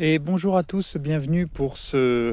Et 0.00 0.20
bonjour 0.20 0.56
à 0.56 0.62
tous, 0.62 0.96
bienvenue 0.96 1.48
pour 1.48 1.76
ce 1.76 2.32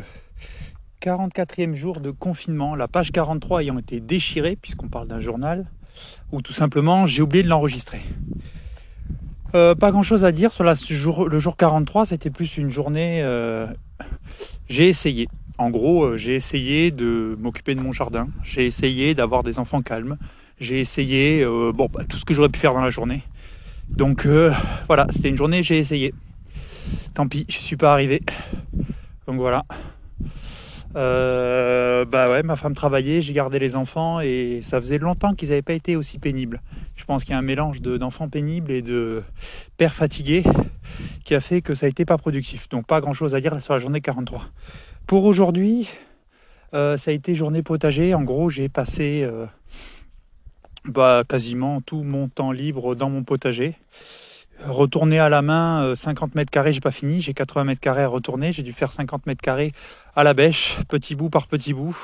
44e 1.01 1.73
jour 1.73 1.99
de 1.99 2.11
confinement, 2.11 2.75
la 2.75 2.87
page 2.87 3.11
43 3.11 3.63
ayant 3.63 3.79
été 3.79 3.99
déchirée, 3.99 4.55
puisqu'on 4.55 4.87
parle 4.87 5.07
d'un 5.07 5.19
journal, 5.19 5.65
ou 6.31 6.43
tout 6.43 6.53
simplement 6.53 7.07
j'ai 7.07 7.23
oublié 7.23 7.43
de 7.43 7.49
l'enregistrer. 7.49 8.01
Euh, 9.55 9.73
pas 9.73 9.89
grand 9.89 10.03
chose 10.03 10.25
à 10.25 10.31
dire 10.31 10.53
sur 10.53 10.63
la, 10.63 10.75
jour, 10.75 11.27
le 11.27 11.39
jour 11.39 11.57
43, 11.57 12.05
c'était 12.05 12.29
plus 12.29 12.57
une 12.57 12.69
journée. 12.69 13.23
Euh, 13.23 13.65
j'ai 14.69 14.87
essayé. 14.87 15.27
En 15.57 15.71
gros, 15.71 16.03
euh, 16.03 16.17
j'ai 16.17 16.35
essayé 16.35 16.91
de 16.91 17.35
m'occuper 17.41 17.73
de 17.73 17.81
mon 17.81 17.91
jardin, 17.91 18.27
j'ai 18.43 18.67
essayé 18.67 19.15
d'avoir 19.15 19.41
des 19.41 19.57
enfants 19.57 19.81
calmes, 19.81 20.19
j'ai 20.59 20.79
essayé 20.79 21.43
bah, 21.73 21.87
tout 22.07 22.17
ce 22.17 22.25
que 22.25 22.35
j'aurais 22.35 22.49
pu 22.49 22.59
faire 22.59 22.75
dans 22.75 22.81
la 22.81 22.91
journée. 22.91 23.23
Donc 23.89 24.27
voilà, 24.85 25.07
c'était 25.09 25.29
une 25.29 25.37
journée, 25.37 25.63
j'ai 25.63 25.79
essayé. 25.79 26.13
Tant 27.13 27.27
pis, 27.27 27.45
je 27.49 27.57
suis 27.57 27.77
pas 27.77 27.93
arrivé. 27.93 28.21
Donc 29.27 29.37
voilà. 29.37 29.65
Euh, 30.95 32.05
bah 32.05 32.29
ouais, 32.29 32.41
ma 32.43 32.55
femme 32.55 32.73
travaillait, 32.73 33.21
j'ai 33.21 33.33
gardé 33.33 33.59
les 33.59 33.75
enfants 33.75 34.21
et 34.21 34.61
ça 34.63 34.79
faisait 34.79 34.97
longtemps 34.97 35.33
qu'ils 35.33 35.49
n'avaient 35.49 35.61
pas 35.61 35.73
été 35.73 35.97
aussi 35.97 36.19
pénibles. 36.19 36.61
Je 36.95 37.03
pense 37.03 37.23
qu'il 37.25 37.33
y 37.33 37.35
a 37.35 37.37
un 37.37 37.41
mélange 37.41 37.81
d'enfants 37.81 38.29
pénibles 38.29 38.71
et 38.71 38.81
de 38.81 39.21
pères 39.77 39.93
fatigués 39.93 40.43
qui 41.25 41.35
a 41.35 41.41
fait 41.41 41.61
que 41.61 41.73
ça 41.73 41.85
a 41.85 41.89
été 41.89 42.05
pas 42.05 42.17
productif. 42.17 42.69
Donc 42.69 42.85
pas 42.85 43.01
grand 43.01 43.13
chose 43.13 43.35
à 43.35 43.41
dire 43.41 43.61
sur 43.61 43.73
la 43.73 43.79
journée 43.79 43.99
43. 43.99 44.45
Pour 45.05 45.25
aujourd'hui, 45.25 45.89
euh, 46.73 46.97
ça 46.97 47.11
a 47.11 47.13
été 47.13 47.35
journée 47.35 47.61
potager. 47.61 48.13
En 48.13 48.23
gros, 48.23 48.49
j'ai 48.49 48.69
passé 48.69 49.23
euh, 49.23 49.45
bah, 50.85 51.23
quasiment 51.27 51.81
tout 51.81 52.03
mon 52.03 52.29
temps 52.29 52.51
libre 52.51 52.95
dans 52.95 53.09
mon 53.09 53.23
potager. 53.23 53.75
Retourner 54.63 55.19
à 55.19 55.27
la 55.29 55.41
main 55.41 55.93
50 55.95 56.29
euh, 56.29 56.31
mètres 56.35 56.51
carrés, 56.51 56.71
j'ai 56.71 56.79
pas 56.79 56.91
fini, 56.91 57.19
j'ai 57.19 57.33
80 57.33 57.65
mètres 57.65 57.81
carrés 57.81 58.03
à 58.03 58.07
retourner, 58.07 58.51
j'ai 58.51 58.63
dû 58.63 58.71
faire 58.71 58.91
50 58.91 59.25
mètres 59.25 59.41
carrés 59.41 59.73
à 60.15 60.23
la 60.23 60.33
bêche, 60.33 60.77
petit 60.87 61.13
bout 61.13 61.29
par 61.29 61.47
petit 61.47 61.73
bout, 61.73 61.97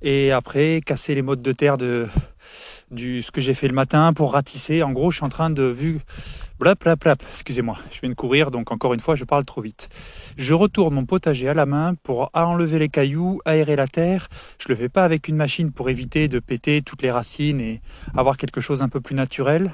et 0.00 0.30
après 0.30 0.80
casser 0.80 1.14
les 1.14 1.22
modes 1.22 1.42
de 1.42 1.52
terre 1.52 1.78
de, 1.78 2.08
du, 2.92 3.22
ce 3.22 3.30
que 3.30 3.40
j'ai 3.40 3.54
fait 3.54 3.68
le 3.68 3.74
matin 3.74 4.12
pour 4.12 4.32
ratisser. 4.32 4.82
En 4.82 4.92
gros, 4.92 5.10
je 5.10 5.16
suis 5.16 5.24
en 5.24 5.30
train 5.30 5.50
de, 5.50 5.62
vu, 5.62 6.00
blap, 6.60 6.80
blap, 6.80 7.00
blap, 7.00 7.22
excusez-moi, 7.32 7.76
je 7.90 8.00
viens 8.00 8.10
de 8.10 8.14
courir, 8.14 8.50
donc 8.50 8.70
encore 8.70 8.94
une 8.94 9.00
fois, 9.00 9.16
je 9.16 9.24
parle 9.24 9.44
trop 9.44 9.60
vite. 9.60 9.88
Je 10.36 10.54
retourne 10.54 10.94
mon 10.94 11.04
potager 11.04 11.48
à 11.48 11.54
la 11.54 11.66
main 11.66 11.94
pour 12.02 12.30
enlever 12.34 12.78
les 12.78 12.88
cailloux, 12.88 13.40
aérer 13.44 13.76
la 13.76 13.88
terre. 13.88 14.28
Je 14.58 14.68
le 14.68 14.76
fais 14.76 14.88
pas 14.88 15.04
avec 15.04 15.28
une 15.28 15.36
machine 15.36 15.72
pour 15.72 15.90
éviter 15.90 16.28
de 16.28 16.38
péter 16.38 16.82
toutes 16.82 17.02
les 17.02 17.10
racines 17.10 17.60
et 17.60 17.80
avoir 18.14 18.36
quelque 18.36 18.60
chose 18.60 18.82
un 18.82 18.88
peu 18.88 19.00
plus 19.00 19.14
naturel. 19.14 19.72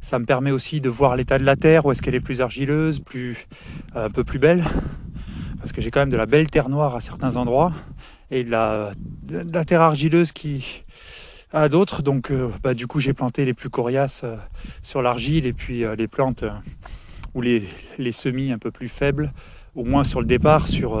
Ça 0.00 0.18
me 0.18 0.24
permet 0.24 0.50
aussi 0.50 0.80
de 0.80 0.88
voir 0.88 1.16
l'état 1.16 1.38
de 1.38 1.44
la 1.44 1.56
terre, 1.56 1.84
où 1.84 1.92
est-ce 1.92 2.00
qu'elle 2.00 2.14
est 2.14 2.20
plus 2.20 2.40
argileuse, 2.40 3.00
plus, 3.00 3.46
un 3.94 4.10
peu 4.10 4.24
plus 4.24 4.38
belle. 4.38 4.64
Parce 5.58 5.72
que 5.72 5.82
j'ai 5.82 5.90
quand 5.90 6.00
même 6.00 6.08
de 6.08 6.16
la 6.16 6.26
belle 6.26 6.48
terre 6.48 6.68
noire 6.68 6.94
à 6.94 7.00
certains 7.00 7.36
endroits 7.36 7.72
et 8.30 8.44
de 8.44 8.50
la, 8.50 8.92
de 9.24 9.52
la 9.52 9.64
terre 9.64 9.82
argileuse 9.82 10.32
qui, 10.32 10.84
à 11.52 11.68
d'autres. 11.68 12.02
Donc, 12.02 12.30
euh, 12.30 12.48
bah, 12.62 12.74
du 12.74 12.86
coup, 12.86 13.00
j'ai 13.00 13.12
planté 13.12 13.44
les 13.44 13.54
plus 13.54 13.70
coriaces 13.70 14.22
euh, 14.24 14.36
sur 14.82 15.02
l'argile 15.02 15.46
et 15.46 15.52
puis 15.52 15.84
euh, 15.84 15.94
les 15.94 16.06
plantes 16.06 16.44
ou 17.34 17.42
les, 17.42 17.62
semis 18.12 18.50
un 18.50 18.58
peu 18.58 18.70
plus 18.70 18.88
faibles, 18.88 19.30
au 19.76 19.84
moins 19.84 20.02
sur 20.02 20.20
le 20.20 20.26
départ, 20.26 20.66
sur, 20.66 21.00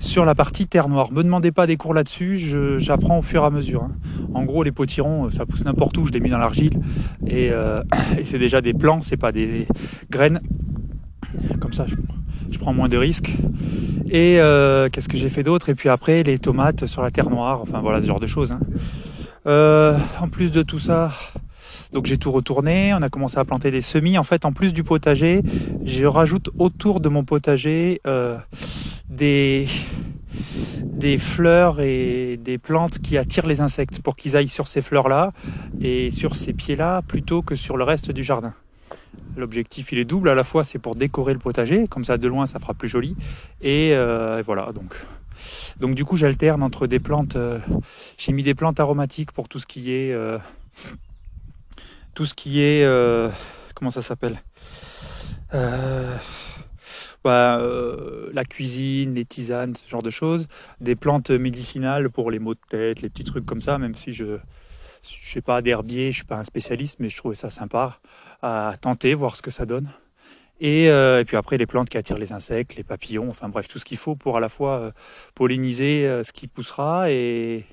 sur 0.00 0.24
la 0.24 0.34
partie 0.34 0.66
terre 0.66 0.88
noire. 0.88 1.12
Me 1.12 1.22
demandez 1.22 1.52
pas 1.52 1.68
des 1.68 1.76
cours 1.76 1.94
là-dessus, 1.94 2.38
j'apprends 2.78 3.20
au 3.20 3.22
fur 3.22 3.44
et 3.44 3.46
à 3.46 3.50
mesure. 3.50 3.84
Hein. 3.84 3.92
En 4.34 4.42
gros, 4.42 4.64
les 4.64 4.72
potirons, 4.72 5.30
ça 5.30 5.46
pousse 5.46 5.64
n'importe 5.64 5.96
où, 5.96 6.06
je 6.06 6.10
les 6.10 6.18
mis 6.18 6.30
dans 6.30 6.38
l'argile 6.38 6.76
et, 7.28 7.52
c'est 8.24 8.40
déjà 8.40 8.60
des 8.60 8.74
plants, 8.74 9.00
c'est 9.00 9.16
pas 9.16 9.30
des 9.30 9.68
graines. 10.10 10.40
Comme 11.60 11.72
ça, 11.72 11.86
je, 12.50 12.58
prends 12.58 12.74
moins 12.74 12.88
de 12.88 12.96
risques. 12.96 13.30
Et 14.10 14.38
qu'est-ce 14.90 15.08
que 15.08 15.16
j'ai 15.16 15.28
fait 15.28 15.44
d'autre? 15.44 15.68
Et 15.68 15.76
puis 15.76 15.88
après, 15.88 16.24
les 16.24 16.40
tomates 16.40 16.86
sur 16.86 17.00
la 17.00 17.12
terre 17.12 17.30
noire, 17.30 17.60
enfin 17.62 17.78
voilà, 17.78 18.02
ce 18.02 18.08
genre 18.08 18.18
de 18.18 18.26
choses. 18.26 18.50
Hein. 18.50 18.58
Euh, 19.46 19.98
en 20.20 20.28
plus 20.28 20.52
de 20.52 20.62
tout 20.62 20.78
ça, 20.78 21.10
donc 21.92 22.06
j'ai 22.06 22.16
tout 22.16 22.30
retourné, 22.30 22.94
on 22.94 23.02
a 23.02 23.08
commencé 23.08 23.38
à 23.38 23.44
planter 23.44 23.70
des 23.70 23.82
semis. 23.82 24.16
En 24.16 24.22
fait, 24.22 24.44
en 24.44 24.52
plus 24.52 24.72
du 24.72 24.84
potager, 24.84 25.42
je 25.84 26.04
rajoute 26.04 26.50
autour 26.58 27.00
de 27.00 27.08
mon 27.08 27.24
potager 27.24 28.00
euh, 28.06 28.36
des, 29.08 29.66
des 30.84 31.18
fleurs 31.18 31.80
et 31.80 32.38
des 32.40 32.58
plantes 32.58 33.00
qui 33.00 33.18
attirent 33.18 33.46
les 33.46 33.60
insectes 33.60 34.00
pour 34.00 34.14
qu'ils 34.14 34.36
aillent 34.36 34.48
sur 34.48 34.68
ces 34.68 34.80
fleurs-là 34.80 35.32
et 35.80 36.10
sur 36.12 36.36
ces 36.36 36.52
pieds-là 36.52 37.02
plutôt 37.02 37.42
que 37.42 37.56
sur 37.56 37.76
le 37.76 37.84
reste 37.84 38.12
du 38.12 38.22
jardin. 38.22 38.54
L'objectif 39.36 39.92
il 39.92 39.98
est 39.98 40.04
double, 40.04 40.28
à 40.28 40.34
la 40.34 40.44
fois 40.44 40.62
c'est 40.62 40.78
pour 40.78 40.94
décorer 40.94 41.32
le 41.32 41.38
potager, 41.40 41.88
comme 41.88 42.04
ça 42.04 42.16
de 42.16 42.28
loin 42.28 42.46
ça 42.46 42.60
fera 42.60 42.74
plus 42.74 42.88
joli. 42.88 43.16
Et, 43.60 43.90
euh, 43.92 44.38
et 44.38 44.42
voilà, 44.42 44.70
donc 44.72 44.94
donc 45.78 45.94
du 45.94 46.04
coup, 46.04 46.16
j'alterne 46.16 46.62
entre 46.62 46.86
des 46.86 47.00
plantes. 47.00 47.36
Euh, 47.36 47.58
j'ai 48.18 48.32
mis 48.32 48.42
des 48.42 48.54
plantes 48.54 48.80
aromatiques 48.80 49.32
pour 49.32 49.48
tout 49.48 49.58
ce 49.58 49.66
qui 49.66 49.92
est, 49.92 50.12
euh, 50.12 50.38
tout 52.14 52.24
ce 52.24 52.34
qui 52.34 52.60
est, 52.60 52.84
euh, 52.84 53.28
comment 53.74 53.90
ça 53.90 54.02
s'appelle 54.02 54.40
bah, 57.24 57.60
la 58.32 58.44
cuisine, 58.44 59.14
les 59.14 59.24
tisanes, 59.24 59.76
ce 59.76 59.88
genre 59.88 60.02
de 60.02 60.10
choses. 60.10 60.48
Des 60.80 60.96
plantes 60.96 61.30
médicinales 61.30 62.10
pour 62.10 62.30
les 62.30 62.38
maux 62.38 62.54
de 62.54 62.60
tête, 62.68 63.02
les 63.02 63.10
petits 63.10 63.24
trucs 63.24 63.46
comme 63.46 63.62
ça. 63.62 63.78
Même 63.78 63.94
si 63.94 64.12
je, 64.12 64.24
ne 64.24 64.38
sais 65.02 65.42
pas 65.42 65.62
d'herbier, 65.62 66.10
je 66.10 66.16
suis 66.16 66.24
pas 66.24 66.38
un 66.38 66.44
spécialiste, 66.44 66.98
mais 67.00 67.10
je 67.10 67.16
trouvais 67.16 67.36
ça 67.36 67.50
sympa 67.50 67.98
à 68.40 68.74
tenter, 68.80 69.14
voir 69.14 69.36
ce 69.36 69.42
que 69.42 69.50
ça 69.52 69.66
donne. 69.66 69.88
Euh, 70.62 71.20
et, 71.20 71.24
puis 71.24 71.36
après, 71.36 71.58
les 71.58 71.66
plantes 71.66 71.88
qui 71.88 71.98
attirent 71.98 72.18
les 72.18 72.32
insectes, 72.32 72.76
les 72.76 72.84
papillons, 72.84 73.28
enfin 73.28 73.48
bref, 73.48 73.68
tout 73.68 73.78
ce 73.78 73.84
qu'il 73.84 73.98
faut 73.98 74.14
pour 74.14 74.36
à 74.36 74.40
la 74.40 74.48
fois 74.48 74.78
euh, 74.78 74.90
polliniser 75.34 76.06
euh, 76.06 76.22
ce 76.24 76.32
qui 76.32 76.46
poussera 76.46 77.10
et, 77.10 77.66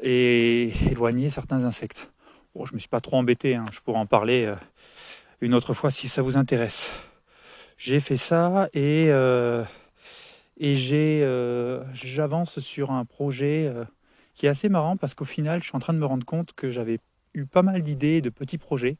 éloigner 0.00 1.30
certains 1.30 1.64
insectes. 1.64 2.12
Bon, 2.54 2.66
je 2.66 2.72
ne 2.72 2.76
me 2.76 2.80
suis 2.80 2.88
pas 2.88 3.00
trop 3.00 3.16
embêté, 3.16 3.54
hein, 3.54 3.66
je 3.72 3.80
pourrais 3.80 3.98
en 3.98 4.06
parler 4.06 4.52
une 5.40 5.54
autre 5.54 5.74
fois 5.74 5.90
si 5.90 6.08
ça 6.08 6.22
vous 6.22 6.36
intéresse. 6.36 6.92
J'ai 7.78 7.98
fait 7.98 8.16
ça 8.16 8.68
et, 8.74 9.08
et 10.58 10.76
j'avance 11.94 12.60
sur 12.60 12.92
un 12.92 13.04
projet 13.04 13.72
qui 14.34 14.46
est 14.46 14.48
assez 14.48 14.68
marrant 14.68 14.96
parce 14.96 15.14
qu'au 15.14 15.24
final, 15.24 15.60
je 15.62 15.66
suis 15.66 15.76
en 15.76 15.80
train 15.80 15.94
de 15.94 15.98
me 15.98 16.06
rendre 16.06 16.24
compte 16.24 16.52
que 16.52 16.70
j'avais 16.70 16.98
pas 17.46 17.62
mal 17.62 17.82
d'idées, 17.82 18.20
de 18.20 18.30
petits 18.30 18.58
projets 18.58 18.96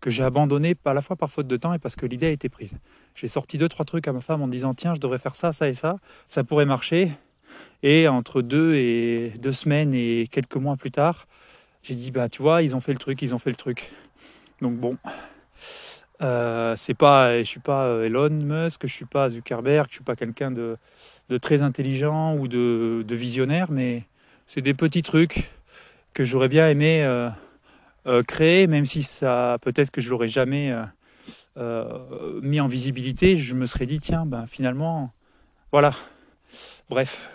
que 0.00 0.10
j'ai 0.10 0.24
abandonnés 0.24 0.76
à 0.84 0.94
la 0.94 1.02
fois 1.02 1.16
par 1.16 1.30
faute 1.30 1.46
de 1.46 1.56
temps 1.56 1.72
et 1.72 1.78
parce 1.78 1.96
que 1.96 2.06
l'idée 2.06 2.26
a 2.26 2.30
été 2.30 2.48
prise. 2.48 2.76
J'ai 3.14 3.28
sorti 3.28 3.58
deux, 3.58 3.68
trois 3.68 3.84
trucs 3.84 4.08
à 4.08 4.12
ma 4.12 4.20
femme 4.20 4.42
en 4.42 4.48
disant 4.48 4.74
tiens, 4.74 4.94
je 4.94 5.00
devrais 5.00 5.18
faire 5.18 5.36
ça, 5.36 5.52
ça 5.52 5.68
et 5.68 5.74
ça, 5.74 5.96
ça 6.28 6.44
pourrait 6.44 6.66
marcher. 6.66 7.12
Et 7.82 8.08
entre 8.08 8.42
deux 8.42 8.74
et 8.74 9.32
deux 9.38 9.52
semaines 9.52 9.92
et 9.94 10.28
quelques 10.30 10.56
mois 10.56 10.76
plus 10.76 10.90
tard, 10.90 11.26
j'ai 11.82 11.94
dit 11.94 12.10
bah 12.10 12.28
tu 12.28 12.42
vois, 12.42 12.62
ils 12.62 12.76
ont 12.76 12.80
fait 12.80 12.92
le 12.92 12.98
truc, 12.98 13.20
ils 13.22 13.34
ont 13.34 13.38
fait 13.38 13.50
le 13.50 13.56
truc. 13.56 13.92
Donc 14.60 14.76
bon, 14.76 14.96
euh, 16.22 16.74
c'est 16.76 16.94
pas, 16.94 17.38
je 17.38 17.44
suis 17.44 17.60
pas 17.60 17.86
euh, 17.86 18.04
Elon 18.04 18.30
Musk, 18.30 18.86
je 18.86 18.92
suis 18.92 19.04
pas 19.04 19.28
Zuckerberg, 19.30 19.86
je 19.88 19.94
suis 19.96 20.04
pas 20.04 20.14
quelqu'un 20.14 20.52
de, 20.52 20.78
très 21.40 21.62
intelligent 21.62 22.36
ou 22.36 22.46
de, 22.46 23.04
visionnaire, 23.10 23.68
mais 23.70 24.04
c'est 24.46 24.60
des 24.60 24.74
petits 24.74 25.02
trucs 25.02 25.50
que 26.12 26.24
j'aurais 26.24 26.48
bien 26.48 26.68
aimé 26.68 27.02
euh, 27.04 27.28
euh, 28.06 28.22
créé, 28.22 28.66
même 28.66 28.84
si 28.84 29.02
ça 29.02 29.58
peut-être 29.62 29.90
que 29.90 30.00
je 30.00 30.10
l'aurais 30.10 30.28
jamais 30.28 30.72
euh, 30.72 30.82
euh, 31.56 32.40
mis 32.42 32.60
en 32.60 32.66
visibilité, 32.66 33.36
je 33.36 33.54
me 33.54 33.66
serais 33.66 33.86
dit 33.86 34.00
tiens, 34.00 34.26
ben 34.26 34.46
finalement, 34.46 35.10
voilà. 35.70 35.94
Bref. 36.90 37.30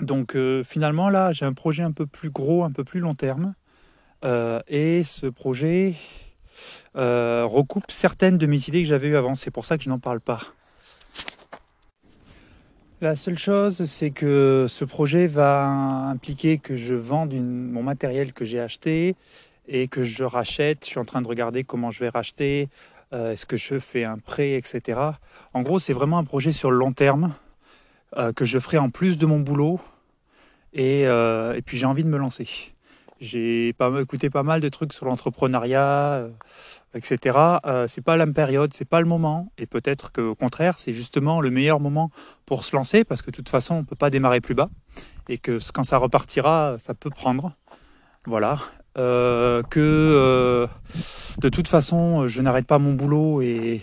Donc 0.00 0.36
finalement 0.64 1.10
là, 1.10 1.32
j'ai 1.32 1.44
un 1.44 1.52
projet 1.52 1.82
un 1.82 1.92
peu 1.92 2.06
plus 2.06 2.30
gros, 2.30 2.64
un 2.64 2.72
peu 2.72 2.82
plus 2.82 2.98
long 2.98 3.14
terme, 3.14 3.54
et 4.68 5.04
ce 5.04 5.26
projet 5.26 5.94
recoupe 6.94 7.90
certaines 7.90 8.38
de 8.38 8.46
mes 8.46 8.68
idées 8.68 8.82
que 8.82 8.88
j'avais 8.88 9.08
eues 9.08 9.16
avant. 9.16 9.34
C'est 9.34 9.52
pour 9.52 9.64
ça 9.66 9.76
que 9.76 9.84
je 9.84 9.90
n'en 9.90 10.00
parle 10.00 10.20
pas. 10.20 10.40
La 13.02 13.16
seule 13.16 13.36
chose, 13.36 13.84
c'est 13.86 14.12
que 14.12 14.66
ce 14.68 14.84
projet 14.84 15.26
va 15.26 15.66
impliquer 15.66 16.58
que 16.58 16.76
je 16.76 16.94
vende 16.94 17.34
mon 17.34 17.82
matériel 17.82 18.32
que 18.32 18.44
j'ai 18.44 18.60
acheté 18.60 19.16
et 19.66 19.88
que 19.88 20.04
je 20.04 20.22
rachète. 20.22 20.84
Je 20.84 20.90
suis 20.90 21.00
en 21.00 21.04
train 21.04 21.20
de 21.20 21.26
regarder 21.26 21.64
comment 21.64 21.90
je 21.90 21.98
vais 21.98 22.10
racheter, 22.10 22.68
euh, 23.12 23.32
est-ce 23.32 23.44
que 23.44 23.56
je 23.56 23.80
fais 23.80 24.04
un 24.04 24.18
prêt, 24.18 24.52
etc. 24.52 25.00
En 25.52 25.62
gros, 25.62 25.80
c'est 25.80 25.92
vraiment 25.92 26.16
un 26.16 26.22
projet 26.22 26.52
sur 26.52 26.70
le 26.70 26.76
long 26.76 26.92
terme 26.92 27.34
euh, 28.18 28.32
que 28.32 28.44
je 28.44 28.60
ferai 28.60 28.78
en 28.78 28.88
plus 28.88 29.18
de 29.18 29.26
mon 29.26 29.40
boulot. 29.40 29.80
Et, 30.72 31.08
euh, 31.08 31.54
et 31.54 31.62
puis 31.62 31.78
j'ai 31.78 31.86
envie 31.86 32.04
de 32.04 32.08
me 32.08 32.18
lancer. 32.18 32.72
J'ai 33.22 33.72
pas 33.74 33.88
écouté 34.00 34.30
pas 34.30 34.42
mal 34.42 34.60
de 34.60 34.68
trucs 34.68 34.92
sur 34.92 35.06
l'entrepreneuriat, 35.06 36.26
etc. 36.92 37.38
Euh, 37.64 37.86
c'est 37.86 38.00
pas 38.00 38.16
la 38.16 38.26
période, 38.26 38.74
c'est 38.74 38.84
pas 38.84 39.00
le 39.00 39.06
moment, 39.06 39.52
et 39.58 39.66
peut-être 39.66 40.10
qu'au 40.10 40.34
contraire, 40.34 40.74
c'est 40.78 40.92
justement 40.92 41.40
le 41.40 41.48
meilleur 41.48 41.78
moment 41.78 42.10
pour 42.46 42.64
se 42.64 42.74
lancer, 42.74 43.04
parce 43.04 43.22
que 43.22 43.30
de 43.30 43.36
toute 43.36 43.48
façon, 43.48 43.76
on 43.76 43.84
peut 43.84 43.94
pas 43.94 44.10
démarrer 44.10 44.40
plus 44.40 44.56
bas, 44.56 44.70
et 45.28 45.38
que 45.38 45.60
quand 45.72 45.84
ça 45.84 45.98
repartira, 45.98 46.74
ça 46.78 46.94
peut 46.94 47.10
prendre. 47.10 47.52
Voilà. 48.26 48.58
que 48.96 50.68
de 51.40 51.48
toute 51.48 51.68
façon, 51.68 52.26
je 52.26 52.42
n'arrête 52.42 52.66
pas 52.66 52.80
mon 52.80 52.94
boulot 52.94 53.40
et, 53.40 53.82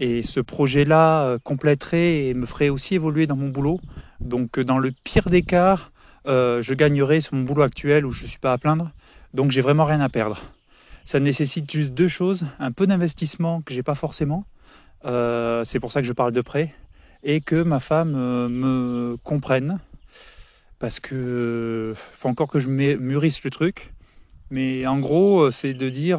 et 0.00 0.22
ce 0.22 0.40
projet-là 0.40 1.38
compléterait 1.44 2.26
et 2.26 2.34
me 2.34 2.46
ferait 2.46 2.68
aussi 2.68 2.96
évoluer 2.96 3.28
dans 3.28 3.36
mon 3.36 3.48
boulot. 3.48 3.80
Donc 4.20 4.58
dans 4.58 4.78
le 4.78 4.90
pire 5.04 5.30
des 5.30 5.42
cas, 5.42 5.78
je 6.26 6.74
gagnerai 6.74 7.20
sur 7.20 7.34
mon 7.34 7.42
boulot 7.42 7.62
actuel 7.62 8.06
où 8.06 8.10
je 8.10 8.22
ne 8.22 8.28
suis 8.28 8.38
pas 8.38 8.52
à 8.52 8.58
plaindre. 8.58 8.90
Donc 9.34 9.50
j'ai 9.50 9.60
vraiment 9.60 9.84
rien 9.84 10.00
à 10.00 10.08
perdre. 10.08 10.40
Ça 11.04 11.18
nécessite 11.18 11.70
juste 11.70 11.92
deux 11.92 12.08
choses, 12.08 12.46
un 12.58 12.70
peu 12.70 12.86
d'investissement 12.86 13.62
que 13.62 13.74
j'ai 13.74 13.82
pas 13.82 13.94
forcément. 13.94 14.44
c'est 15.04 15.80
pour 15.80 15.92
ça 15.92 16.00
que 16.00 16.06
je 16.06 16.12
parle 16.12 16.32
de 16.32 16.40
prêt 16.40 16.74
et 17.24 17.40
que 17.40 17.62
ma 17.62 17.80
femme 17.80 18.12
me 18.12 19.16
comprenne 19.24 19.78
parce 20.82 20.98
que 20.98 21.94
faut 22.12 22.28
encore 22.28 22.48
que 22.48 22.58
je 22.58 22.68
mûrisse 22.68 23.44
le 23.44 23.50
truc. 23.50 23.92
Mais 24.50 24.84
en 24.86 24.98
gros, 24.98 25.52
c'est 25.52 25.74
de 25.74 25.88
dire, 25.88 26.18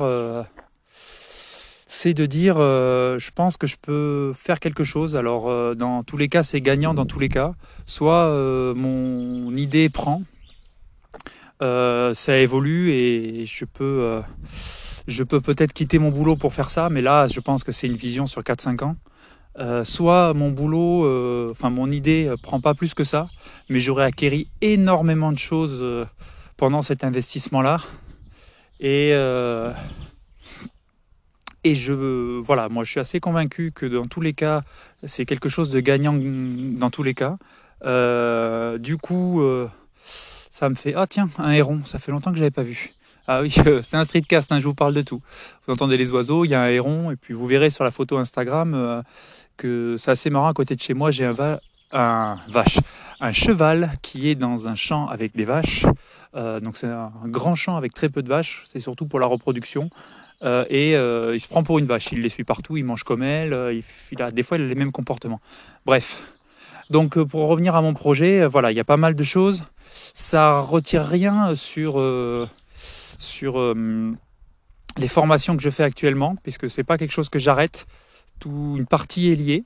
c'est 1.94 2.14
de 2.14 2.26
dire, 2.26 2.56
je 2.58 3.32
pense 3.32 3.58
que 3.58 3.68
je 3.68 3.76
peux 3.82 4.34
faire 4.36 4.60
quelque 4.60 4.84
chose. 4.84 5.16
Alors, 5.16 5.76
dans 5.76 6.04
tous 6.04 6.18
les 6.18 6.28
cas, 6.28 6.44
c'est 6.44 6.62
gagnant 6.62 6.94
dans 6.94 7.06
tous 7.06 7.20
les 7.20 7.30
cas. 7.30 7.54
Soit 7.86 8.30
mon 8.76 9.56
idée 9.56 9.90
prend, 9.90 10.22
ça 11.62 12.38
évolue 12.38 12.92
et 12.92 13.46
je 13.46 13.66
peux, 13.66 14.22
je 15.08 15.24
peux 15.24 15.40
peut-être 15.40 15.74
quitter 15.74 16.00
mon 16.00 16.10
boulot 16.10 16.36
pour 16.36 16.54
faire 16.54 16.70
ça. 16.70 16.90
Mais 16.90 17.02
là, 17.02 17.28
je 17.28 17.40
pense 17.40 17.64
que 17.64 17.72
c'est 17.72 17.88
une 17.88 17.96
vision 17.96 18.28
sur 18.28 18.42
4-5 18.42 18.84
ans. 18.84 18.96
Euh, 19.60 19.84
soit 19.84 20.34
mon 20.34 20.50
boulot, 20.50 21.06
euh, 21.06 21.50
enfin 21.52 21.70
mon 21.70 21.92
idée 21.92 22.26
euh, 22.28 22.38
prend 22.42 22.60
pas 22.60 22.74
plus 22.74 22.96
que 22.96 23.04
ça, 23.04 23.28
mais 23.70 23.80
j'aurais 23.80 24.06
acquéri 24.06 24.48
énormément 24.62 25.32
de 25.32 25.38
choses 25.38 25.86
pendant 26.58 26.82
cet 26.82 27.04
investissement-là. 27.04 27.78
Et, 28.80 29.14
et 31.64 31.76
je, 31.76 31.94
voilà, 32.40 32.70
moi 32.70 32.84
je 32.84 32.92
suis 32.92 33.00
assez 33.00 33.20
convaincu 33.20 33.72
que 33.74 33.86
dans 33.86 34.08
tous 34.08 34.22
les 34.22 34.34
cas, 34.34 34.64
c'est 35.04 35.26
quelque 35.26 35.50
chose 35.50 35.70
de 35.70 35.80
gagnant 35.80 36.14
dans 36.14 36.90
tous 36.90 37.04
les 37.04 37.14
cas. 37.14 37.38
du 38.78 38.98
coup, 38.98 39.42
ça 40.04 40.70
me 40.70 40.76
fait, 40.76 40.94
ah 40.96 41.08
tiens, 41.08 41.30
un 41.38 41.52
héron, 41.52 41.82
ça 41.86 42.00
fait 42.00 42.12
longtemps 42.12 42.32
que 42.32 42.38
je 42.38 42.42
n'avais 42.42 42.52
pas 42.52 42.64
vu. 42.64 42.94
Ah 43.28 43.42
oui, 43.42 43.56
c'est 43.84 43.98
un 43.98 44.04
streetcast, 44.04 44.52
hein, 44.52 44.60
je 44.60 44.66
vous 44.66 44.76
parle 44.76 44.94
de 44.94 45.02
tout. 45.02 45.22
Vous 45.66 45.74
entendez 45.74 45.98
les 45.98 46.12
oiseaux, 46.12 46.46
il 46.46 46.50
y 46.50 46.56
a 46.56 46.62
un 46.62 46.68
héron, 46.68 47.12
et 47.12 47.16
puis 47.16 47.34
vous 47.34 47.48
verrez 47.48 47.70
sur 47.70 47.84
la 47.84 47.92
photo 47.92 48.18
Instagram 48.18 49.04
que 49.58 49.96
c'est 49.98 50.12
assez 50.12 50.30
marrant 50.30 50.48
à 50.48 50.54
côté 50.54 50.76
de 50.76 50.82
chez 50.82 50.94
moi, 50.94 51.12
j'ai 51.12 51.26
un, 51.26 51.36
un 51.94 52.40
vache, 52.48 52.80
un 53.20 53.32
cheval 53.32 53.92
qui 54.02 54.30
est 54.30 54.36
dans 54.36 54.68
un 54.68 54.76
champ 54.76 55.08
avec 55.08 55.36
des 55.36 55.46
vaches. 55.46 55.86
Euh, 56.36 56.60
donc 56.60 56.76
c'est 56.76 56.88
un 56.88 57.12
grand 57.26 57.56
champ 57.56 57.78
avec 57.78 57.94
très 57.94 58.10
peu 58.10 58.24
de 58.24 58.30
vaches, 58.30 58.64
c'est 58.72 58.80
surtout 58.80 59.06
pour 59.06 59.20
la 59.20 59.28
reproduction. 59.28 59.90
Euh, 60.44 60.66
et 60.70 60.96
euh, 60.96 61.36
il 61.36 61.40
se 61.40 61.48
prend 61.48 61.64
pour 61.64 61.80
une 61.80 61.86
vache, 61.86 62.12
il 62.12 62.22
les 62.22 62.30
suit 62.30 62.44
partout, 62.44 62.76
il 62.78 62.84
mange 62.84 63.04
comme 63.04 63.24
elle, 63.24 63.84
il, 64.12 64.22
a, 64.22 64.32
des 64.32 64.44
fois 64.44 64.58
il 64.58 64.64
a 64.64 64.68
les 64.68 64.76
mêmes 64.76 64.92
comportements. 64.92 65.40
Bref, 65.86 66.24
donc 66.90 67.22
pour 67.24 67.48
revenir 67.48 67.76
à 67.76 67.82
mon 67.82 67.94
projet, 67.94 68.46
voilà, 68.46 68.72
il 68.72 68.76
y 68.76 68.80
a 68.82 68.84
pas 68.86 68.98
mal 68.98 69.16
de 69.16 69.24
choses. 69.24 69.64
Ça 70.14 70.60
retire 70.60 71.06
rien 71.06 71.56
sur, 71.56 72.00
les 74.98 75.08
formations 75.08 75.56
que 75.56 75.64
je 75.64 75.70
fais 75.70 75.84
actuellement, 75.84 76.36
puisque 76.44 76.70
c'est 76.70 76.84
pas 76.84 76.98
quelque 76.98 77.14
chose 77.14 77.30
que 77.30 77.40
j'arrête 77.40 77.86
une 78.46 78.86
partie 78.86 79.32
est 79.32 79.36
liée, 79.36 79.64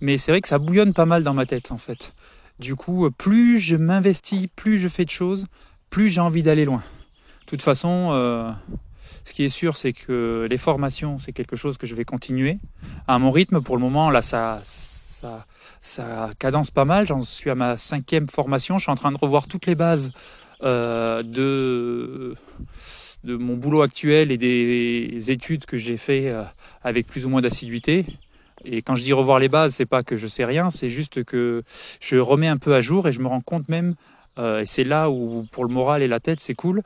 mais 0.00 0.18
c'est 0.18 0.32
vrai 0.32 0.40
que 0.40 0.48
ça 0.48 0.58
bouillonne 0.58 0.94
pas 0.94 1.06
mal 1.06 1.22
dans 1.22 1.34
ma 1.34 1.46
tête 1.46 1.72
en 1.72 1.78
fait. 1.78 2.12
Du 2.58 2.74
coup, 2.74 3.10
plus 3.10 3.58
je 3.58 3.76
m'investis, 3.76 4.46
plus 4.54 4.78
je 4.78 4.88
fais 4.88 5.04
de 5.04 5.10
choses, 5.10 5.46
plus 5.90 6.08
j'ai 6.08 6.20
envie 6.20 6.42
d'aller 6.42 6.64
loin. 6.64 6.82
De 7.44 7.50
toute 7.50 7.62
façon, 7.62 8.08
euh, 8.12 8.50
ce 9.24 9.32
qui 9.32 9.44
est 9.44 9.48
sûr, 9.48 9.76
c'est 9.76 9.92
que 9.92 10.46
les 10.48 10.58
formations, 10.58 11.18
c'est 11.18 11.32
quelque 11.32 11.56
chose 11.56 11.78
que 11.78 11.86
je 11.86 11.94
vais 11.94 12.04
continuer 12.04 12.58
à 13.08 13.18
mon 13.18 13.30
rythme. 13.30 13.60
Pour 13.60 13.76
le 13.76 13.82
moment, 13.82 14.10
là, 14.10 14.22
ça, 14.22 14.60
ça, 14.62 15.46
ça 15.80 16.30
cadence 16.38 16.70
pas 16.70 16.84
mal. 16.84 17.06
J'en 17.06 17.22
suis 17.22 17.50
à 17.50 17.54
ma 17.54 17.76
cinquième 17.76 18.28
formation. 18.28 18.78
Je 18.78 18.84
suis 18.84 18.92
en 18.92 18.96
train 18.96 19.12
de 19.12 19.18
revoir 19.18 19.48
toutes 19.48 19.66
les 19.66 19.74
bases 19.74 20.12
euh, 20.62 21.22
de 21.22 22.36
de 23.24 23.36
mon 23.36 23.54
boulot 23.56 23.82
actuel 23.82 24.30
et 24.30 24.38
des 24.38 25.30
études 25.30 25.66
que 25.66 25.76
j'ai 25.76 25.96
fait 25.96 26.28
euh, 26.28 26.44
avec 26.82 27.06
plus 27.06 27.26
ou 27.26 27.28
moins 27.28 27.42
d'assiduité. 27.42 28.06
Et 28.64 28.82
quand 28.82 28.96
je 28.96 29.02
dis 29.02 29.12
revoir 29.12 29.38
les 29.38 29.48
bases, 29.48 29.74
c'est 29.74 29.86
pas 29.86 30.02
que 30.02 30.16
je 30.16 30.26
sais 30.26 30.44
rien, 30.44 30.70
c'est 30.70 30.90
juste 30.90 31.24
que 31.24 31.62
je 32.00 32.16
remets 32.16 32.46
un 32.46 32.56
peu 32.56 32.74
à 32.74 32.80
jour 32.80 33.06
et 33.06 33.12
je 33.12 33.20
me 33.20 33.26
rends 33.26 33.40
compte 33.40 33.68
même, 33.68 33.94
euh, 34.38 34.60
et 34.60 34.66
c'est 34.66 34.84
là 34.84 35.10
où 35.10 35.46
pour 35.52 35.64
le 35.64 35.72
moral 35.72 36.02
et 36.02 36.08
la 36.08 36.20
tête 36.20 36.40
c'est 36.40 36.54
cool, 36.54 36.82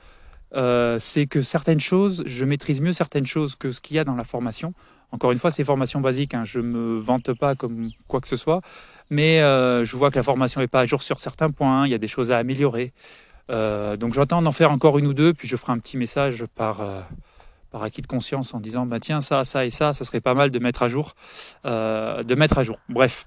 euh, 0.55 0.99
c'est 1.01 1.27
que 1.27 1.43
certaines 1.43 1.81
choses, 1.81 2.23
je 2.27 2.45
maîtrise 2.45 2.81
mieux 2.81 2.93
certaines 2.93 3.27
choses 3.27 3.55
que 3.55 3.71
ce 3.73 3.81
qu'il 3.81 3.97
y 3.97 3.99
a 3.99 4.05
dans 4.05 4.17
la 4.17 4.25
formation. 4.25 4.73
Encore 5.13 5.33
une 5.33 5.39
fois, 5.39 5.51
c'est 5.51 5.65
formation 5.65 6.01
basique, 6.01 6.35
hein, 6.35 6.45
je 6.45 6.61
me 6.61 6.99
vante 6.99 7.33
pas 7.33 7.55
comme 7.55 7.91
quoi 8.07 8.21
que 8.21 8.29
ce 8.29 8.37
soit, 8.37 8.61
mais 9.11 9.41
je 9.41 9.97
vois 9.97 10.11
que 10.11 10.17
la 10.17 10.23
formation 10.23 10.61
n'est 10.61 10.69
pas 10.69 10.81
à 10.81 10.87
jour 10.87 11.03
sur 11.03 11.19
certains 11.19 11.51
points, 11.51 11.87
il 11.87 11.91
y 11.91 11.95
a 11.95 11.99
des 11.99 12.07
choses 12.07 12.31
à 12.31 12.39
améliorer. 12.39 12.93
Euh, 13.51 13.97
donc 13.97 14.15
j'entends 14.15 14.43
d'en 14.43 14.53
faire 14.53 14.71
encore 14.71 14.99
une 14.99 15.07
ou 15.07 15.15
deux, 15.15 15.35
puis 15.35 15.49
je 15.49 15.57
ferai 15.57 15.73
un 15.73 15.79
petit 15.79 15.97
message 15.97 16.45
par, 16.55 16.81
euh, 16.81 17.01
par 17.71 17.83
acquis 17.83 18.03
de 18.03 18.07
conscience 18.07 18.55
en 18.55 18.61
disant 18.61 18.87
bah, 18.87 19.01
tiens 19.01 19.21
ça, 19.21 19.45
ça 19.45 19.67
et 19.67 19.71
ça, 19.71 19.93
ça 19.93 20.05
serait 20.05 20.21
pas 20.21 20.35
mal 20.35 20.51
de 20.51 20.59
mettre 20.59 20.83
à 20.83 20.89
jour. 20.89 21.15
Euh, 21.67 22.23
de 22.23 22.35
mettre 22.35 22.59
à 22.59 22.65
jour. 22.65 22.79
Bref. 22.89 23.27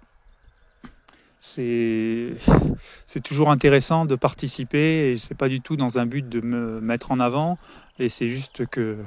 C'est 1.45 3.19
toujours 3.21 3.51
intéressant 3.51 4.05
de 4.05 4.15
participer 4.15 5.11
et 5.11 5.17
c'est 5.17 5.35
pas 5.35 5.49
du 5.49 5.59
tout 5.59 5.75
dans 5.75 5.99
un 5.99 6.05
but 6.05 6.27
de 6.27 6.39
me 6.39 6.79
mettre 6.79 7.11
en 7.11 7.19
avant 7.19 7.57
et 7.99 8.07
c'est 8.07 8.29
juste 8.29 8.65
que 8.67 8.97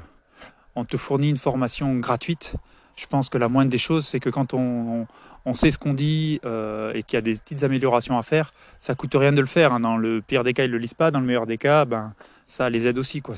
on 0.75 0.85
te 0.85 0.99
fournit 0.99 1.31
une 1.31 1.39
formation 1.39 1.95
gratuite. 1.97 2.53
Je 2.97 3.07
pense 3.07 3.31
que 3.31 3.39
la 3.39 3.49
moindre 3.49 3.71
des 3.71 3.79
choses, 3.79 4.07
c'est 4.07 4.21
que 4.21 4.29
quand 4.29 4.53
on, 4.53 5.07
sait 5.55 5.71
ce 5.71 5.79
qu'on 5.79 5.95
dit 5.95 6.39
euh, 6.45 6.93
et 6.93 7.03
qu'il 7.03 7.17
y 7.17 7.19
a 7.19 7.23
des 7.23 7.35
petites 7.35 7.63
améliorations 7.63 8.19
à 8.19 8.23
faire, 8.23 8.53
ça 8.81 8.95
coûte 8.95 9.15
rien 9.15 9.33
de 9.33 9.41
le 9.41 9.47
faire. 9.47 9.73
Hein. 9.73 9.81
Dans 9.81 9.97
le 9.97 10.21
pire 10.21 10.45
des 10.45 10.53
cas, 10.53 10.65
ils 10.65 10.71
le 10.71 10.79
lisent 10.79 10.93
pas. 10.93 11.11
Dans 11.11 11.21
le 11.21 11.27
meilleur 11.27 11.47
des 11.47 11.57
cas, 11.57 11.87
ben 11.87 12.13
ça 12.45 12.69
les 12.69 12.87
aide 12.87 12.99
aussi. 12.99 13.23
Quoi. 13.23 13.37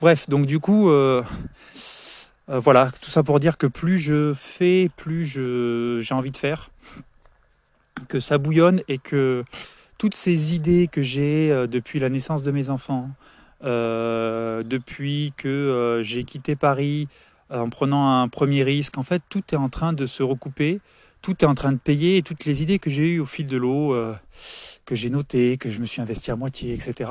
Bref, 0.00 0.28
donc 0.28 0.46
du 0.46 0.58
coup, 0.58 0.90
euh, 0.90 1.22
euh, 2.48 2.58
voilà, 2.58 2.90
tout 3.00 3.10
ça 3.10 3.22
pour 3.22 3.38
dire 3.38 3.56
que 3.56 3.68
plus 3.68 4.00
je 4.00 4.34
fais, 4.34 4.90
plus 4.96 5.26
j'ai 5.26 6.14
envie 6.14 6.32
de 6.32 6.36
faire, 6.36 6.70
que 8.08 8.20
ça 8.20 8.38
bouillonne 8.38 8.82
et 8.88 8.98
que 8.98 9.44
toutes 9.98 10.14
ces 10.14 10.54
idées 10.54 10.88
que 10.88 11.02
j'ai 11.02 11.66
depuis 11.68 11.98
la 11.98 12.08
naissance 12.08 12.42
de 12.42 12.50
mes 12.50 12.70
enfants, 12.70 13.10
depuis 13.62 15.32
que 15.36 16.00
j'ai 16.02 16.24
quitté 16.24 16.56
Paris 16.56 17.08
en 17.50 17.68
prenant 17.68 18.22
un 18.22 18.28
premier 18.28 18.62
risque, 18.62 18.96
en 18.96 19.02
fait, 19.02 19.22
tout 19.28 19.42
est 19.52 19.56
en 19.56 19.68
train 19.68 19.92
de 19.92 20.06
se 20.06 20.22
recouper 20.22 20.80
tout 21.22 21.44
est 21.44 21.46
en 21.46 21.54
train 21.54 21.72
de 21.72 21.78
payer 21.78 22.18
et 22.18 22.22
toutes 22.22 22.44
les 22.44 22.62
idées 22.62 22.78
que 22.78 22.90
j'ai 22.90 23.14
eues 23.14 23.20
au 23.20 23.26
fil 23.26 23.46
de 23.46 23.56
l'eau, 23.56 23.94
euh, 23.94 24.14
que 24.86 24.94
j'ai 24.94 25.10
notées, 25.10 25.56
que 25.56 25.70
je 25.70 25.80
me 25.80 25.86
suis 25.86 26.00
investi 26.00 26.30
à 26.30 26.36
moitié, 26.36 26.72
etc., 26.72 27.10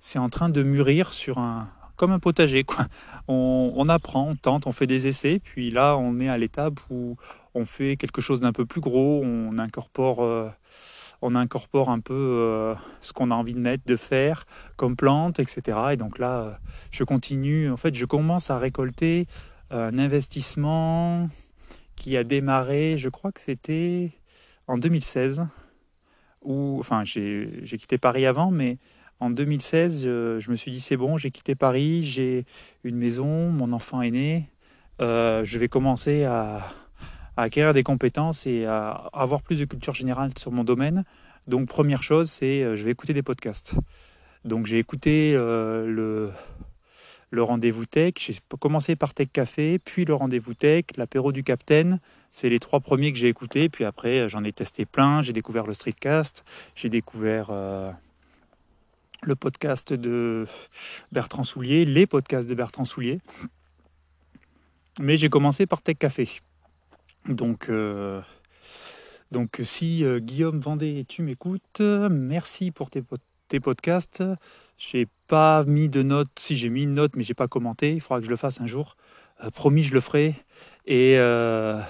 c'est 0.00 0.18
en 0.18 0.28
train 0.28 0.48
de 0.48 0.62
mûrir 0.62 1.12
sur 1.12 1.38
un 1.38 1.68
comme 1.96 2.12
un 2.12 2.20
potager. 2.20 2.62
Quoi. 2.62 2.86
On, 3.26 3.88
apprend, 3.88 4.28
on 4.28 4.36
tente, 4.36 4.68
on 4.68 4.72
fait 4.72 4.86
des 4.86 5.08
essais, 5.08 5.40
puis 5.42 5.72
là 5.72 5.96
on 5.96 6.20
est 6.20 6.28
à 6.28 6.38
l'étape 6.38 6.74
où 6.90 7.16
on 7.58 7.64
fait 7.64 7.96
quelque 7.96 8.20
chose 8.20 8.40
d'un 8.40 8.52
peu 8.52 8.64
plus 8.64 8.80
gros, 8.80 9.22
on 9.24 9.58
incorpore, 9.58 10.22
euh, 10.22 10.48
on 11.20 11.34
incorpore 11.34 11.90
un 11.90 12.00
peu 12.00 12.14
euh, 12.14 12.74
ce 13.00 13.12
qu'on 13.12 13.30
a 13.30 13.34
envie 13.34 13.54
de 13.54 13.58
mettre, 13.58 13.84
de 13.86 13.96
faire 13.96 14.46
comme 14.76 14.96
plante, 14.96 15.40
etc. 15.40 15.78
Et 15.92 15.96
donc 15.96 16.18
là, 16.18 16.60
je 16.90 17.04
continue, 17.04 17.70
en 17.70 17.76
fait, 17.76 17.94
je 17.94 18.04
commence 18.04 18.50
à 18.50 18.58
récolter 18.58 19.26
un 19.70 19.98
investissement 19.98 21.28
qui 21.96 22.16
a 22.16 22.24
démarré, 22.24 22.96
je 22.96 23.08
crois 23.08 23.32
que 23.32 23.40
c'était 23.40 24.12
en 24.68 24.78
2016, 24.78 25.46
où, 26.42 26.78
enfin 26.78 27.02
j'ai 27.04 27.66
quitté 27.66 27.98
Paris 27.98 28.24
avant, 28.24 28.50
mais 28.52 28.78
en 29.20 29.30
2016, 29.30 30.04
je, 30.04 30.50
me 30.50 30.56
suis 30.56 30.70
dit 30.70 30.80
c'est 30.80 30.96
bon, 30.96 31.16
j'ai 31.16 31.32
quitté 31.32 31.56
Paris, 31.56 32.04
j'ai 32.04 32.44
une 32.84 32.96
maison, 32.96 33.50
mon 33.50 33.72
enfant 33.72 34.00
est 34.00 34.12
né, 34.12 34.48
euh, 35.00 35.44
je 35.44 35.58
vais 35.58 35.68
commencer 35.68 36.24
à, 36.24 36.72
acquérir 37.42 37.72
des 37.72 37.82
compétences 37.82 38.46
et 38.46 38.66
à 38.66 38.90
avoir 39.12 39.42
plus 39.42 39.60
de 39.60 39.64
culture 39.64 39.94
générale 39.94 40.30
sur 40.36 40.52
mon 40.52 40.64
domaine. 40.64 41.04
Donc 41.46 41.68
première 41.68 42.02
chose, 42.02 42.30
c'est 42.30 42.62
euh, 42.62 42.76
je 42.76 42.84
vais 42.84 42.90
écouter 42.90 43.14
des 43.14 43.22
podcasts. 43.22 43.74
Donc 44.44 44.66
j'ai 44.66 44.78
écouté 44.78 45.32
euh, 45.34 46.30
le 47.30 47.42
rendez-vous 47.42 47.86
tech. 47.86 48.14
J'ai 48.18 48.34
commencé 48.58 48.96
par 48.96 49.14
Tech 49.14 49.28
Café, 49.32 49.78
puis 49.78 50.04
le 50.04 50.14
rendez-vous 50.14 50.54
tech, 50.54 50.84
l'apéro 50.96 51.32
du 51.32 51.42
Capitaine. 51.42 52.00
C'est 52.30 52.50
les 52.50 52.58
trois 52.58 52.80
premiers 52.80 53.12
que 53.12 53.18
j'ai 53.18 53.28
écoutés. 53.28 53.68
Puis 53.68 53.84
après, 53.84 54.20
euh, 54.20 54.28
j'en 54.28 54.44
ai 54.44 54.52
testé 54.52 54.84
plein. 54.84 55.22
J'ai 55.22 55.32
découvert 55.32 55.66
le 55.66 55.74
streetcast. 55.74 56.44
J'ai 56.74 56.88
découvert 56.88 57.50
le 59.22 59.34
podcast 59.34 59.92
de 59.92 60.46
Bertrand 61.12 61.44
Soulier, 61.44 61.84
les 61.84 62.06
podcasts 62.06 62.48
de 62.48 62.54
Bertrand 62.54 62.84
Soulier. 62.84 63.20
Mais 65.00 65.16
j'ai 65.16 65.28
commencé 65.28 65.66
par 65.66 65.82
Tech 65.82 65.96
Café. 65.98 66.28
Donc, 67.28 67.68
euh, 67.68 68.20
donc 69.30 69.60
si 69.62 70.04
Guillaume 70.18 70.58
Vendée, 70.58 71.04
tu 71.08 71.22
m'écoutes, 71.22 71.80
merci 71.80 72.70
pour 72.70 72.90
tes, 72.90 73.02
tes 73.48 73.60
podcasts. 73.60 74.22
J'ai 74.76 75.08
pas 75.26 75.64
mis 75.64 75.88
de 75.88 76.02
notes. 76.02 76.30
Si 76.38 76.56
j'ai 76.56 76.68
mis 76.68 76.84
une 76.84 76.94
note, 76.94 77.16
mais 77.16 77.24
j'ai 77.24 77.34
pas 77.34 77.48
commenté. 77.48 77.94
Il 77.94 78.00
faudra 78.00 78.20
que 78.20 78.26
je 78.26 78.30
le 78.30 78.36
fasse 78.36 78.60
un 78.60 78.66
jour. 78.66 78.96
Euh, 79.42 79.50
promis, 79.50 79.82
je 79.82 79.94
le 79.94 80.00
ferai. 80.00 80.34
Et 80.86 81.14
euh, 81.18 81.80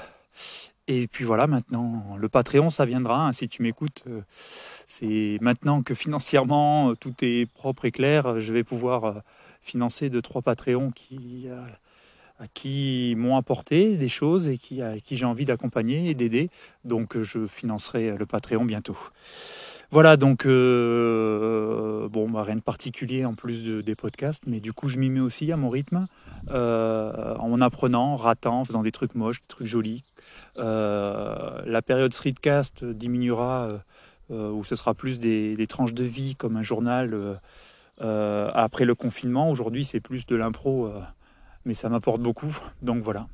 et 0.87 1.07
puis 1.07 1.25
voilà, 1.25 1.47
maintenant, 1.47 2.17
le 2.17 2.29
Patreon, 2.29 2.71
ça 2.71 2.87
viendra. 2.87 3.27
Hein, 3.27 3.33
si 3.33 3.49
tu 3.49 3.63
m'écoutes, 3.63 4.05
euh, 4.09 4.23
c'est 4.87 5.39
maintenant 5.43 5.83
que 5.83 5.95
financièrement 5.95 6.95
tout 6.95 7.15
est 7.21 7.51
propre 7.53 7.85
et 7.85 7.93
clair, 7.93 8.41
je 8.41 8.53
vais 8.53 8.65
pouvoir 8.65 9.23
financer 9.61 10.09
deux 10.09 10.23
trois 10.23 10.41
Patreons 10.41 10.91
qui 10.91 11.47
qui 12.55 13.15
m'ont 13.17 13.37
apporté 13.37 13.97
des 13.97 14.09
choses 14.09 14.49
et 14.49 14.59
qui, 14.59 14.83
à 14.83 15.01
qui 15.01 15.17
j'ai 15.17 15.25
envie 15.25 15.45
d'accompagner 15.45 16.11
et 16.11 16.15
d'aider. 16.15 16.51
Donc 16.85 17.21
je 17.21 17.47
financerai 17.47 18.17
le 18.17 18.27
Patreon 18.27 18.65
bientôt. 18.65 18.97
Voilà, 19.91 20.19
donc 20.19 20.45
euh, 20.45 22.09
bon, 22.11 22.29
bah, 22.29 22.43
rien 22.43 22.57
de 22.57 22.61
particulier 22.61 23.25
en 23.25 23.33
plus 23.33 23.83
des 23.83 23.95
podcasts, 23.95 24.43
mais 24.47 24.61
du 24.61 24.75
coup 24.75 24.89
je 24.89 24.99
m'y 24.99 25.09
mets 25.09 25.21
aussi 25.21 25.51
à 25.51 25.57
mon 25.57 25.71
rythme, 25.71 26.09
euh, 26.51 27.35
en 27.37 27.59
apprenant, 27.63 28.17
ratant, 28.17 28.67
faisant 28.67 28.83
des 28.83 28.93
trucs 28.93 29.15
moches, 29.15 29.41
des 29.41 29.47
trucs 29.47 29.67
jolis. 29.67 30.05
Euh, 30.59 31.63
la 31.65 31.81
période 31.81 32.13
streetcast 32.13 32.85
diminuera, 32.85 33.69
où 34.29 34.63
ce 34.63 34.77
sera 34.77 34.93
plus 34.93 35.19
des, 35.19 35.67
tranches 35.67 35.95
de 35.95 36.05
vie 36.05 36.37
comme 36.37 36.59
un 36.59 36.63
journal 36.63 37.41
après 37.99 38.85
le 38.85 38.95
confinement. 38.95 39.51
Aujourd'hui 39.51 39.87
c'est 39.87 40.01
plus 40.01 40.27
de 40.27 40.37
l'impro, 40.37 40.93
mais 41.69 41.75
ça 41.75 41.89
m'apporte 41.89 42.21
beaucoup, 42.21 42.59
donc 42.83 43.05
voilà. 43.05 43.29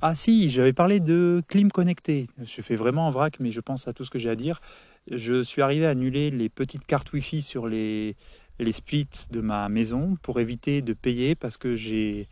Ah 0.00 0.14
si, 0.14 0.48
j'avais 0.48 0.72
parlé 0.72 0.98
de 0.98 1.42
clim 1.46 1.70
connecté. 1.70 2.26
Je 2.42 2.62
fais 2.62 2.76
vraiment 2.76 3.06
en 3.06 3.10
vrac, 3.10 3.36
mais 3.38 3.50
je 3.50 3.60
pense 3.60 3.86
à 3.86 3.92
tout 3.92 4.02
ce 4.06 4.10
que 4.10 4.18
j'ai 4.18 4.30
à 4.30 4.34
dire 4.34 4.62
je 5.10 5.42
suis 5.42 5.62
arrivé 5.62 5.86
à 5.86 5.90
annuler 5.90 6.30
les 6.30 6.48
petites 6.48 6.84
cartes 6.86 7.12
Wi-Fi 7.12 7.42
sur 7.42 7.66
les, 7.66 8.16
les 8.58 8.72
splits 8.72 9.08
de 9.30 9.40
ma 9.40 9.68
maison 9.68 10.16
pour 10.22 10.40
éviter 10.40 10.82
de 10.82 10.92
payer 10.92 11.34
parce 11.34 11.56
que 11.56 11.76
j'ai 11.76 12.26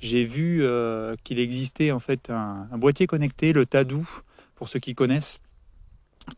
vu 0.00 0.62
euh, 0.62 1.16
qu'il 1.24 1.38
existait 1.38 1.90
en 1.90 2.00
fait 2.00 2.30
un, 2.30 2.66
boîtier 2.72 3.06
connecté, 3.06 3.52
le 3.52 3.66
Tadou, 3.66 4.08
pour 4.54 4.68
ceux 4.68 4.78
qui 4.78 4.94
connaissent, 4.94 5.40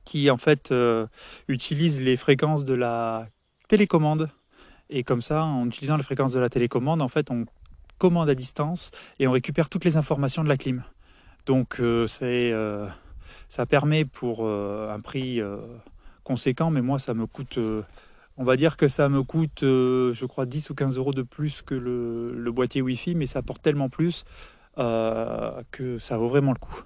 qui 0.04 0.30
en 0.30 0.36
fait 0.36 0.72
euh, 0.72 1.06
utilise 1.48 2.02
les 2.02 2.16
fréquences 2.16 2.64
de 2.64 2.74
la 2.74 3.28
télécommande. 3.68 4.30
Et 4.88 5.02
comme 5.02 5.22
ça, 5.22 5.44
en 5.44 5.66
utilisant 5.66 5.96
les 5.96 6.04
fréquences 6.04 6.32
de 6.32 6.38
la 6.38 6.48
télécommande, 6.48 7.02
en 7.02 7.08
fait, 7.08 7.30
on 7.32 7.44
commande 7.98 8.28
à 8.28 8.34
distance 8.34 8.90
et 9.18 9.26
on 9.26 9.32
récupère 9.32 9.68
toutes 9.68 9.84
les 9.84 9.96
informations 9.96 10.44
de 10.44 10.48
la 10.48 10.56
clim. 10.56 10.82
Donc 11.46 11.80
euh, 11.80 12.06
c'est 12.06 12.52
ça 13.48 13.66
permet 13.66 14.04
pour 14.04 14.40
euh, 14.42 14.92
un 14.92 15.00
prix 15.00 15.40
euh, 15.40 15.58
conséquent, 16.24 16.70
mais 16.70 16.82
moi 16.82 16.98
ça 16.98 17.14
me 17.14 17.26
coûte, 17.26 17.58
euh, 17.58 17.82
on 18.36 18.44
va 18.44 18.56
dire 18.56 18.76
que 18.76 18.88
ça 18.88 19.08
me 19.08 19.22
coûte, 19.22 19.60
je 19.62 20.26
crois, 20.26 20.46
10 20.46 20.70
ou 20.70 20.74
15 20.74 20.98
euros 20.98 21.12
de 21.12 21.22
plus 21.22 21.62
que 21.62 21.74
le, 21.74 22.50
boîtier 22.50 22.82
Wi-Fi, 22.82 23.14
mais 23.14 23.26
ça 23.26 23.40
apporte 23.40 23.62
tellement 23.62 23.88
plus 23.88 24.24
que 24.76 25.98
ça 25.98 26.18
vaut 26.18 26.28
vraiment 26.28 26.52
le 26.52 26.58
coup. 26.58 26.82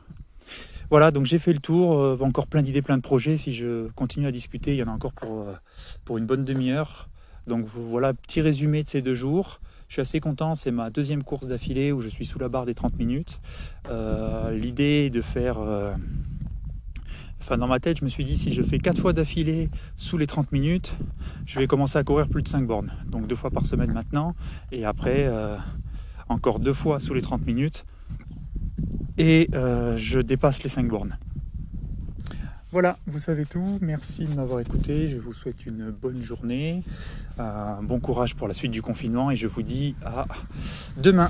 Voilà, 0.90 1.11
donc 1.11 1.25
j'ai 1.25 1.40
fait 1.40 1.52
le 1.52 1.59
tour, 1.59 2.21
encore 2.21 2.47
plein 2.47 2.62
d'idées, 2.62 2.83
plein 2.83 2.97
de 2.97 3.02
projets. 3.02 3.37
Si 3.37 3.52
je 3.52 3.88
continue 3.97 4.26
à 4.26 4.33
discuter, 4.33 4.73
il 4.73 4.76
y 4.76 4.83
en 4.83 4.88
a 4.88 4.93
encore 4.93 5.12
pour, 5.12 5.49
pour 6.05 6.19
une 6.19 6.26
bonne 6.26 6.45
demi-heure. 6.45 7.09
Donc 7.49 7.67
voilà, 7.75 8.14
petit 8.14 8.40
résumé 8.40 8.85
de 8.85 8.88
ces 8.88 9.02
deux 9.02 9.14
jours. 9.14 9.61
Je 9.90 9.94
suis 9.94 10.02
assez 10.02 10.20
content, 10.20 10.54
c'est 10.54 10.70
ma 10.70 10.88
deuxième 10.88 11.25
course 11.25 11.49
d'affilée 11.49 11.90
où 11.90 12.00
je 12.00 12.09
suis 12.09 12.25
sous 12.25 12.38
la 12.38 12.49
barre 12.49 12.64
des 12.64 12.75
30 12.75 12.97
minutes. 12.97 13.40
L'idée 14.52 15.06
est 15.06 15.11
de 15.11 15.20
faire 15.20 15.59
Enfin, 17.40 17.56
dans 17.56 17.66
ma 17.66 17.80
tête, 17.80 17.99
je 17.99 18.04
me 18.04 18.11
suis 18.11 18.25
dit, 18.25 18.37
si 18.37 18.52
je 18.52 18.62
fais 18.62 18.78
4 18.78 19.00
fois 19.00 19.12
d'affilée 19.12 19.70
sous 19.97 20.18
les 20.18 20.26
30 20.26 20.52
minutes, 20.52 20.94
je 21.47 21.59
vais 21.59 21.66
commencer 21.66 21.99
à 21.99 22.04
courir 22.04 22.28
plus 22.28 22.42
de 22.42 22.49
5 22.49 22.66
bornes. 22.66 22.92
Donc 23.06 23.26
deux 23.26 23.35
fois 23.35 23.50
par 23.50 23.66
semaine 23.66 23.92
maintenant. 23.92 24.35
Et 24.73 24.85
après, 24.85 25.26
euh, 25.26 25.56
encore 26.28 26.61
deux 26.61 26.75
fois 26.75 27.00
sous 27.00 27.14
les 27.14 27.23
30 27.23 27.44
minutes. 27.47 27.87
Et 29.16 29.49
euh, 29.54 29.97
je 29.97 30.20
dépasse 30.20 30.62
les 30.62 30.68
5 30.68 30.87
bornes. 30.87 31.18
Voilà, 32.73 32.99
vous 33.09 33.19
savez 33.19 33.47
tout. 33.47 33.79
Merci 33.81 34.27
de 34.27 34.35
m'avoir 34.35 34.61
écouté. 34.61 35.09
Je 35.09 35.19
vous 35.19 35.35
souhaite 35.35 35.67
une 35.67 35.91
bonne 35.91 36.23
journée, 36.23 36.85
un 37.37 37.83
bon 37.83 37.99
courage 37.99 38.37
pour 38.37 38.47
la 38.47 38.55
suite 38.55 38.71
du 38.71 38.81
confinement 38.81 39.31
et 39.33 39.37
je 39.37 39.49
vous 39.49 39.62
dis 39.62 39.97
à 40.05 40.27
demain. 40.97 41.29